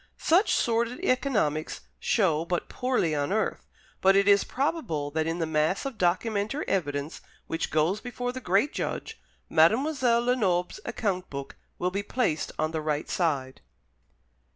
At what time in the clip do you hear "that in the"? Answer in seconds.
5.11-5.45